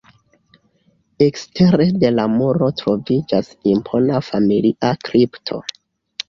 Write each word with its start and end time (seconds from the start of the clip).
Ekstere 1.25 1.85
de 2.03 2.11
la 2.13 2.25
muro 2.37 2.69
troviĝas 2.79 3.53
impona 3.75 4.23
familia 4.31 4.91
kripto. 5.11 5.61